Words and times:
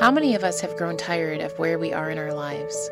How 0.00 0.10
many 0.10 0.34
of 0.34 0.42
us 0.42 0.60
have 0.60 0.76
grown 0.76 0.96
tired 0.96 1.40
of 1.40 1.56
where 1.56 1.78
we 1.78 1.92
are 1.92 2.10
in 2.10 2.18
our 2.18 2.34
lives? 2.34 2.90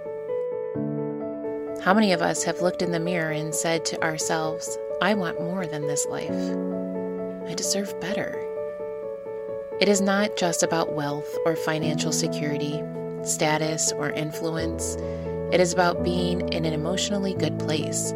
How 1.82 1.92
many 1.92 2.12
of 2.12 2.22
us 2.22 2.44
have 2.44 2.62
looked 2.62 2.80
in 2.80 2.92
the 2.92 3.00
mirror 3.00 3.32
and 3.32 3.52
said 3.52 3.84
to 3.86 4.02
ourselves, 4.04 4.78
I 5.02 5.14
want 5.14 5.40
more 5.40 5.66
than 5.66 5.88
this 5.88 6.06
life? 6.06 6.30
I 7.50 7.54
deserve 7.54 8.00
better. 8.00 8.38
It 9.80 9.88
is 9.88 10.00
not 10.00 10.36
just 10.36 10.62
about 10.62 10.94
wealth 10.94 11.36
or 11.44 11.56
financial 11.56 12.12
security, 12.12 12.80
status 13.24 13.90
or 13.90 14.10
influence. 14.10 14.94
It 15.50 15.60
is 15.60 15.72
about 15.72 16.04
being 16.04 16.52
in 16.52 16.64
an 16.64 16.72
emotionally 16.72 17.34
good 17.34 17.58
place, 17.58 18.12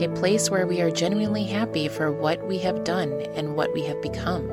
a 0.00 0.08
place 0.14 0.50
where 0.50 0.66
we 0.66 0.80
are 0.80 0.90
genuinely 0.90 1.44
happy 1.44 1.86
for 1.86 2.10
what 2.10 2.46
we 2.46 2.56
have 2.58 2.82
done 2.82 3.12
and 3.34 3.56
what 3.56 3.74
we 3.74 3.82
have 3.82 4.00
become. 4.00 4.50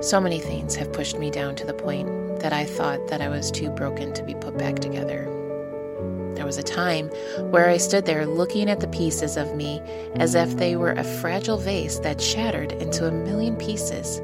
So 0.00 0.18
many 0.18 0.40
things 0.40 0.76
have 0.76 0.94
pushed 0.94 1.18
me 1.18 1.30
down 1.30 1.56
to 1.56 1.66
the 1.66 1.74
point 1.74 2.40
that 2.40 2.54
I 2.54 2.64
thought 2.64 3.08
that 3.08 3.20
I 3.20 3.28
was 3.28 3.50
too 3.50 3.68
broken 3.68 4.14
to 4.14 4.22
be 4.22 4.34
put 4.34 4.56
back 4.56 4.76
together. 4.76 5.24
There 6.34 6.46
was 6.46 6.56
a 6.56 6.62
time 6.62 7.08
where 7.50 7.68
I 7.68 7.76
stood 7.76 8.06
there 8.06 8.24
looking 8.24 8.70
at 8.70 8.80
the 8.80 8.88
pieces 8.88 9.36
of 9.36 9.54
me 9.54 9.78
as 10.14 10.34
if 10.34 10.56
they 10.56 10.74
were 10.74 10.92
a 10.92 11.04
fragile 11.04 11.58
vase 11.58 11.98
that 11.98 12.18
shattered 12.18 12.72
into 12.72 13.06
a 13.06 13.12
million 13.12 13.56
pieces, 13.56 14.20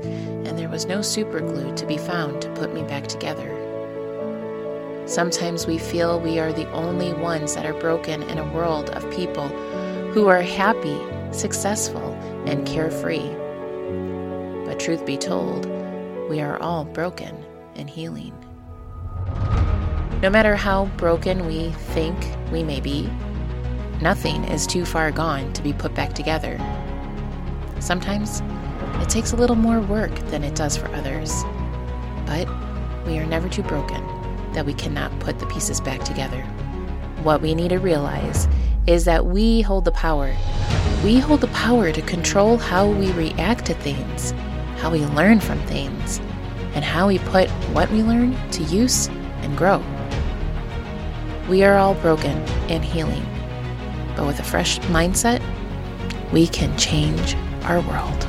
and 0.46 0.58
there 0.58 0.70
was 0.70 0.86
no 0.86 1.00
superglue 1.00 1.76
to 1.76 1.84
be 1.84 1.98
found 1.98 2.40
to 2.40 2.54
put 2.54 2.72
me 2.72 2.82
back 2.84 3.06
together. 3.06 3.52
Sometimes 5.06 5.66
we 5.66 5.76
feel 5.76 6.18
we 6.18 6.38
are 6.38 6.54
the 6.54 6.70
only 6.70 7.12
ones 7.12 7.54
that 7.54 7.66
are 7.66 7.78
broken 7.78 8.22
in 8.22 8.38
a 8.38 8.50
world 8.54 8.88
of 8.90 9.10
people 9.10 9.48
who 10.14 10.26
are 10.28 10.40
happy, 10.40 10.98
successful, 11.32 12.14
and 12.46 12.66
carefree. 12.66 13.30
But 14.66 14.80
truth 14.80 15.06
be 15.06 15.16
told, 15.16 15.64
we 16.28 16.40
are 16.40 16.60
all 16.60 16.84
broken 16.84 17.36
and 17.76 17.88
healing. 17.88 18.34
No 20.22 20.28
matter 20.28 20.56
how 20.56 20.86
broken 20.96 21.46
we 21.46 21.70
think 21.70 22.16
we 22.50 22.64
may 22.64 22.80
be, 22.80 23.08
nothing 24.02 24.42
is 24.44 24.66
too 24.66 24.84
far 24.84 25.12
gone 25.12 25.52
to 25.52 25.62
be 25.62 25.72
put 25.72 25.94
back 25.94 26.14
together. 26.14 26.58
Sometimes 27.78 28.42
it 29.00 29.08
takes 29.08 29.32
a 29.32 29.36
little 29.36 29.54
more 29.54 29.80
work 29.80 30.12
than 30.30 30.42
it 30.42 30.56
does 30.56 30.76
for 30.76 30.88
others, 30.96 31.44
but 32.26 32.48
we 33.06 33.18
are 33.18 33.26
never 33.26 33.48
too 33.48 33.62
broken 33.62 34.04
that 34.52 34.66
we 34.66 34.74
cannot 34.74 35.16
put 35.20 35.38
the 35.38 35.46
pieces 35.46 35.80
back 35.80 36.02
together. 36.02 36.42
What 37.22 37.40
we 37.40 37.54
need 37.54 37.68
to 37.68 37.78
realize 37.78 38.48
is 38.88 39.04
that 39.04 39.26
we 39.26 39.60
hold 39.60 39.84
the 39.84 39.92
power. 39.92 40.34
We 41.04 41.20
hold 41.20 41.40
the 41.40 41.46
power 41.48 41.92
to 41.92 42.02
control 42.02 42.56
how 42.56 42.88
we 42.88 43.12
react 43.12 43.66
to 43.66 43.74
things 43.74 44.34
how 44.76 44.90
we 44.90 45.04
learn 45.06 45.40
from 45.40 45.58
things, 45.66 46.18
and 46.74 46.84
how 46.84 47.08
we 47.08 47.18
put 47.18 47.48
what 47.72 47.90
we 47.90 48.02
learn 48.02 48.36
to 48.50 48.62
use 48.64 49.08
and 49.42 49.56
grow. 49.56 49.82
We 51.48 51.64
are 51.64 51.78
all 51.78 51.94
broken 51.94 52.36
and 52.68 52.84
healing, 52.84 53.24
but 54.16 54.26
with 54.26 54.40
a 54.40 54.44
fresh 54.44 54.78
mindset, 54.80 55.42
we 56.32 56.46
can 56.46 56.76
change 56.76 57.34
our 57.64 57.80
world. 57.80 58.25